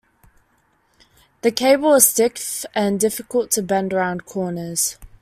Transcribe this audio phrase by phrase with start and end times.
[1.43, 4.97] The cable is stiff and difficult to bend around corners.